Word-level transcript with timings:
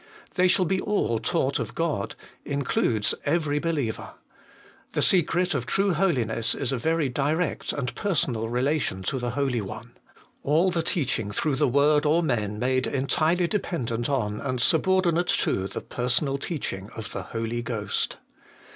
'They 0.33 0.47
shall 0.47 0.65
be 0.65 0.81
all 0.81 1.19
taught 1.19 1.59
of 1.59 1.75
God,' 1.75 2.15
includes 2.43 3.13
every 3.23 3.59
believer. 3.59 4.13
The 4.93 5.03
secret 5.03 5.53
of 5.53 5.67
true 5.67 5.93
holiness 5.93 6.55
is 6.55 6.71
a 6.71 6.79
very 6.79 7.07
direct 7.07 7.71
and 7.71 7.93
personal 7.93 8.49
relation 8.49 9.03
to 9.03 9.19
the 9.19 9.29
Holy 9.29 9.61
One: 9.61 9.91
all 10.41 10.71
the 10.71 10.81
teaching 10.81 11.29
through 11.29 11.57
the 11.57 11.67
word 11.67 12.07
or 12.07 12.23
men 12.23 12.57
made 12.57 12.87
entirely 12.87 13.45
dependent 13.45 14.09
on 14.09 14.39
and 14.41 14.59
subordinate 14.59 15.27
to 15.43 15.67
the 15.67 15.81
personal 15.81 16.39
teaching 16.39 16.89
of 16.95 17.11
the 17.11 17.21
Holy 17.21 17.61
Ghost. 17.61 18.17